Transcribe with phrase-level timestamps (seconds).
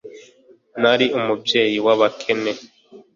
[0.81, 2.51] nari umubyeyi w'abakene